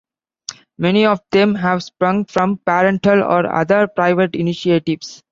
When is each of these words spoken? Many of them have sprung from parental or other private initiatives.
Many 0.79 1.05
of 1.05 1.21
them 1.29 1.53
have 1.53 1.83
sprung 1.83 2.25
from 2.25 2.57
parental 2.65 3.21
or 3.21 3.45
other 3.45 3.85
private 3.87 4.33
initiatives. 4.35 5.21